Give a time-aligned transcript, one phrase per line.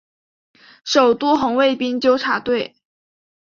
[0.83, 2.75] 首都红卫兵纠察队。